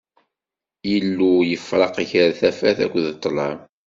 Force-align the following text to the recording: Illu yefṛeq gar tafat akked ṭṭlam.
Illu 0.95 1.31
yefṛeq 1.49 1.97
gar 2.09 2.31
tafat 2.39 2.77
akked 2.85 3.05
ṭṭlam. 3.15 3.57